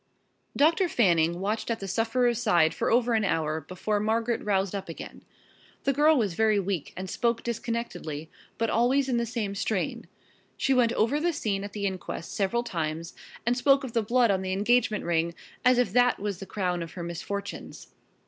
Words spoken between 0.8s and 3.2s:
Fanning watched at the sufferer's side for over